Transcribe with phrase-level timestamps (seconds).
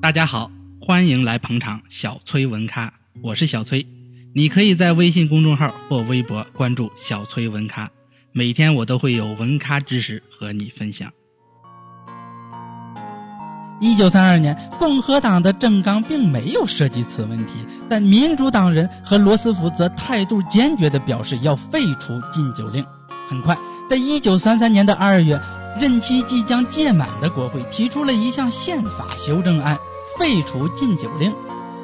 [0.00, 0.50] 大家好，
[0.80, 3.86] 欢迎来捧场小崔文咖，我是小崔。
[4.34, 7.90] 你可以在微信公众号或微博关注小崔文咖，
[8.32, 11.10] 每天我都会有文咖知识和你分享。
[13.80, 17.52] 一九三二年，共和党的政纲并没有涉及此问题，
[17.88, 22.84] 但民主党人和罗斯福则态度坚决地表示要废除禁酒令。
[23.28, 23.56] 很快，
[23.88, 25.40] 在一九三三年的二月，
[25.80, 29.76] 任期即将届满的国会提出了一项宪法修正案，
[30.18, 31.32] 废除禁酒令，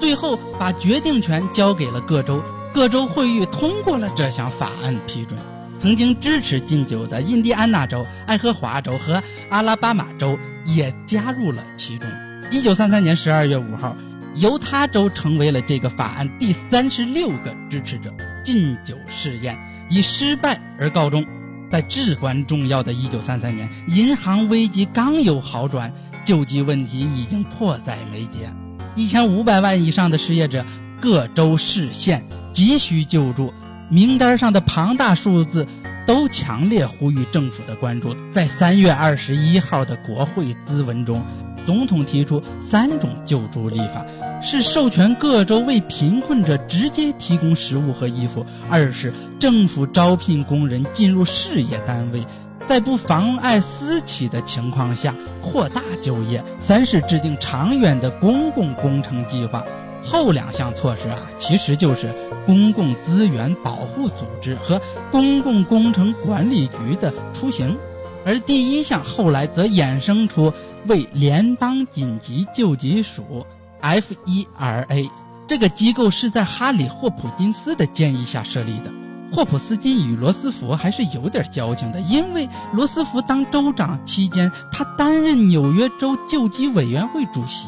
[0.00, 5.38] 最后把决定权交给了各州，各州会议通过了这项法案批准。
[5.78, 12.09] 曾经支持禁酒的印第安纳州、爱荷华州和阿拉巴马州也加入了其中。
[12.50, 13.96] 一九三三年十二月五号，
[14.34, 18.12] 犹他州成为了这个法案第三十六个支持者。
[18.42, 19.59] 禁酒试验
[19.90, 21.24] 以失败而告终。
[21.70, 25.93] 在至关重要的一九三三年，银行危机刚有好转，
[26.24, 28.52] 救济问题已经迫在眉睫。
[28.96, 30.65] 一千五百万以上的失业者，
[31.01, 33.52] 各州市县急需救助。
[33.88, 35.66] 名单上的庞大数字
[36.07, 38.15] 都强烈呼吁政府的关注。
[38.32, 41.23] 在三月二十一号的国会咨文中，
[41.66, 44.05] 总统提出三种救助立法：
[44.43, 52.24] 是授权各州为贫困者直接提供食物和衣服；二是政府招聘工人进入事业单位，
[52.66, 59.63] 在不妨碍私企的情况下扩大就业；三是制定长远的公共工程计划。
[60.02, 62.13] 后两项措施啊，其实就是
[62.46, 64.81] 公共资源保护组织和
[65.12, 67.77] 公共工程管理局的雏形，
[68.25, 70.53] 而第一项后来则衍生出
[70.87, 73.44] 为联邦紧急救济署
[73.82, 75.10] （FERA）
[75.48, 78.91] 这个机构是在哈里·霍普金斯的建议下设立的。
[79.32, 87.66] 霍普斯金与罗斯福还是有点交情的，因为罗斯福当州长期间，他担任纽约州救济委员会主席。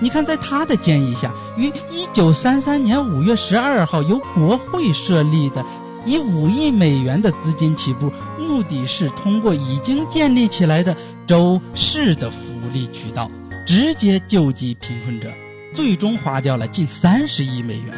[0.00, 5.64] 你看，在他的建议下，于一九三三年五月十二号由国会设立的
[6.04, 10.94] 以五亿美元的资金起步，目的是通过已经建立起来的
[11.26, 12.36] 州市的福
[12.72, 13.30] 利渠道，
[13.64, 15.32] 直接救济贫困者，
[15.74, 17.94] 最终花掉了近三十亿美元。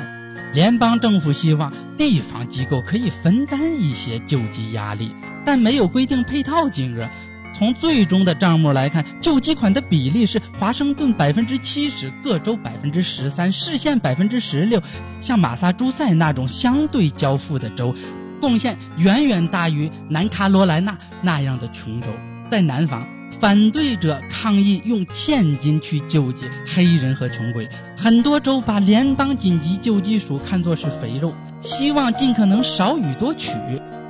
[0.54, 5.10] 联邦政府希望地方机构可以分担一些救济压力，
[5.44, 7.08] 但没有规定配套金额。
[7.52, 14.80] 从最终的账目来看，救济款的比例是华盛顿百分之七十，各州百分之十三，市县百分之十六。
[15.20, 17.94] 像马萨诸塞那种相对较富的州，
[18.40, 22.06] 贡献远远大于南卡罗来纳那样的穷州。
[22.50, 23.06] 在南方，
[23.40, 33.50] 反对者抗议用现金去救济黑人和穷鬼，很多州把联邦紧急救济署看作是肥肉，希望尽可能少予多取。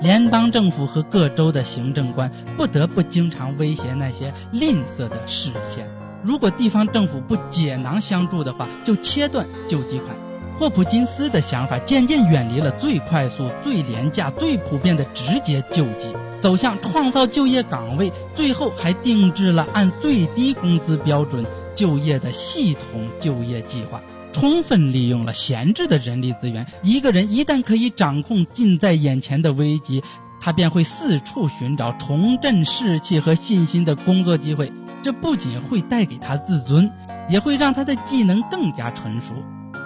[0.03, 5.89] 联邦政府和各州的行政官不得不经常威胁那些吝啬的市县，
[6.23, 10.15] 如果地方政府不解囊相助的话，就切断救济款。
[10.59, 16.09] 霍普金斯的想法渐渐远离了最快速、最廉价、最普遍的直接救济，
[16.41, 24.01] 走向创造就业岗位，最后还定制了按最低工资标准就业的系统就业计划。
[24.33, 26.67] 充分利用了闲置的人力资源。
[26.83, 30.03] 一个人一旦可以掌控近在眼前的危机，
[30.41, 34.71] 他便会四处寻找重振士气和信心的工作机会。
[35.03, 36.91] 这不仅会带给他自尊，
[37.31, 39.35] 也会让他的技能更加纯熟。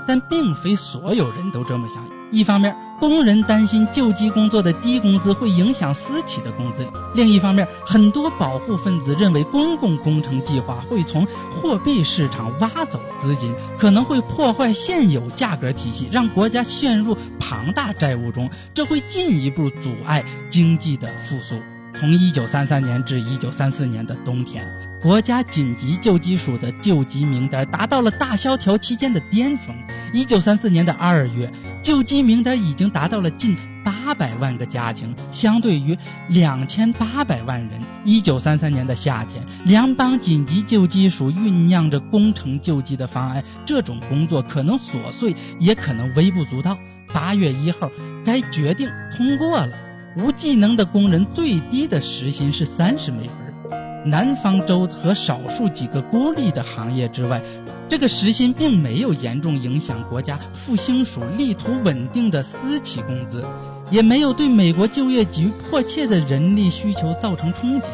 [0.09, 2.05] 但并非所有人都这么想。
[2.33, 6.85] 一方面，工人担心救济工作的低工资会影响私企的工资；
[7.15, 21.57] 另一方面，很多保护分子认为公共工程计划会从货币市场挖走资金，可能会破坏现有价格体系，让国家陷入庞大债务中，这会进一步阻碍经济的复苏。
[21.99, 24.67] 从一九三三年至一九三四年的冬天，
[25.03, 29.75] 国家紧急救济署的救济名单达到了大萧条期间的巅峰。
[30.13, 31.51] 一九三四年的二月，
[31.83, 35.97] 救济名单已经达到了近八百万个家庭，相对于
[36.29, 37.81] 两千八百万人。
[38.05, 46.79] 一九三三年的夏天，联邦紧急救济署酝酿着工程救济的方案，这种工作可能琐碎，也可能微不足道。
[47.13, 47.91] 八月一号，
[48.25, 49.69] 该决定通过了，
[50.17, 54.11] 无技能的工人最低的时薪是三十美分。
[54.11, 57.41] 南方州和少数几个孤立的行业之外。
[57.89, 63.45] 这个时薪并没有严重影响国家复兴署力图稳定的私企工资，
[63.91, 67.87] 也没有对美国就业局迫切的人力需求造成冲击。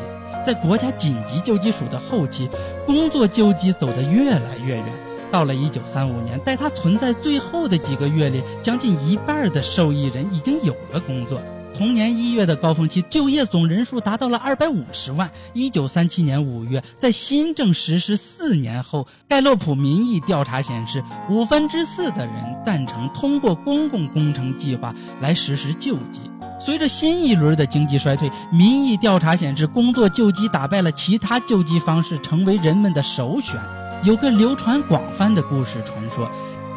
[0.45, 2.49] 在国家紧急救济署的后期，
[2.85, 4.85] 工作救济走得越来越远。
[5.31, 11.41] 到了1935年，在它存在最后的几个月里，将近一半的受益人已经有了工作。
[11.77, 15.31] 同年一月的高峰期，就业总人数达到了二百五十万。
[15.53, 22.35] 一九三七年五月，在新政实施四年后，盖洛普民意调查显示，五分之四的人
[22.65, 26.21] 赞成通过公共工程计划来实施救济。
[26.59, 33.61] 随着新一轮的经济衰退，民意调查显示，工作救济打败了其他救济方式，成为人们的首选。
[34.03, 36.27] 有个流传广泛的故事传说。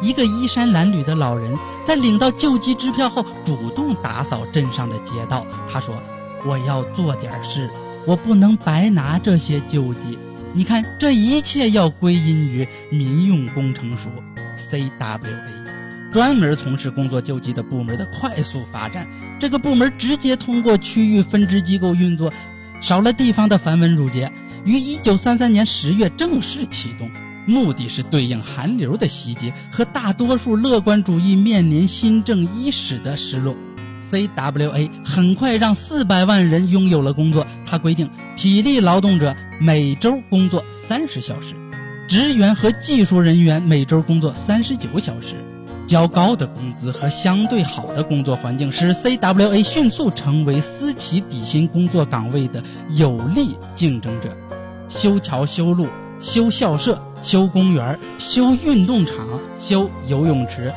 [0.02, 1.54] 一个衣衫褴褛的老人
[1.90, 5.44] 在领到救济支票后，主动打扫镇上的街道。
[5.68, 6.00] 他说
[6.46, 7.68] ：“我要做点事，
[8.06, 10.16] 我不能白拿这些救济。
[10.52, 14.08] 你看，这一切要归因于民用工程署
[14.56, 19.04] （CWA），专门从事工作救济的部门的快速发展。
[19.40, 22.32] 这个部门直接通过区域分支机构运作，
[22.80, 24.30] 少了地方的繁文缛节，
[24.64, 27.10] 于1933年10月正式启动。”
[27.50, 33.54] 目的是对应韩流的袭击和大多数乐观主义面临新政伊始的失落
[34.10, 37.44] ，CWA 很快让四百万人拥有了工作。
[37.66, 41.54] 他规定，体力劳动者每周工作三十小时，
[42.06, 45.34] 职员和技术人员每周工作三十九小时。
[45.86, 54.28] 较高的工资和相对好的工作环境，使 CWA 迅速成为私企底薪工作岗位的有力竞争者。
[54.88, 55.88] 修桥修路。
[56.20, 59.16] 修校舍、修公园、修运动场、
[59.58, 60.72] 修游泳池，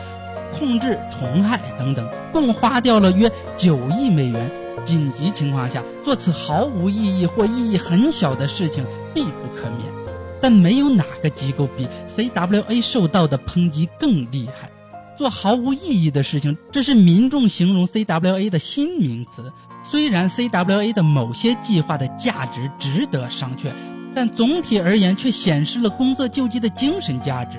[0.51, 4.49] 控制虫害等等，共花掉了约九亿美元。
[4.85, 9.93] 紧急情况下做此毫无意义或意义很小的事情必不可免。
[10.41, 14.69] 但没有哪个机构比 CWA 受到的抨击更厉害。
[15.17, 19.53] 做毫无意义的事情，这是民众形容 CWA 的新名词。
[19.85, 23.69] 虽然 CWA 的某些计划的价值值得商榷。
[24.15, 27.57] 但总体而言，却显示了工作救济的精神价值。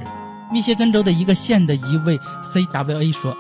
[0.53, 2.19] 密歇根州的一个县的一位
[2.53, 3.37] CWA 说：“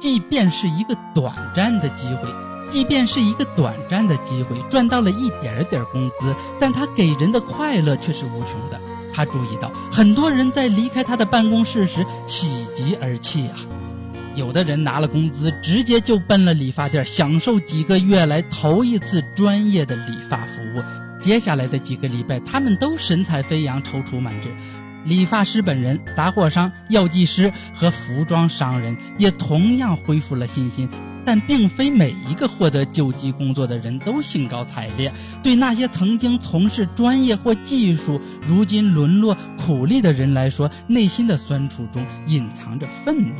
[0.00, 2.28] 即便是一个短暂的机会，
[2.70, 8.78] 即便是一个短暂的机会，赚到了一点点工资，但他给人的快乐却是无穷的。”
[9.12, 13.54] 他注意到，很多人在离开他的办公室时喜极而泣啊。
[14.34, 21.03] 有的人拿了工资，直接就奔了理发店，享受几个月来头一次专业的理发服务。
[21.24, 24.48] 接下来的几个礼拜，他们都神采飞扬、踌躇满志。
[25.06, 30.86] 理发师本人、杂货商、药剂师和服装商人也同样恢复了信心。
[31.26, 35.10] 但并非每一个获得救济工作的人都兴高采烈。
[35.42, 43.34] 对那些曾经从事专业或技术、如今沦落苦力的人来说，内心的酸楚中隐藏着愤怒。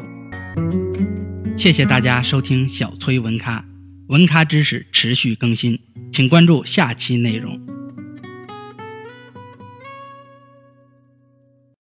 [1.58, 3.62] 谢谢大家收听小崔文咖，
[4.06, 5.78] 文咖知识持续更新，
[6.10, 7.73] 请关注下期内容。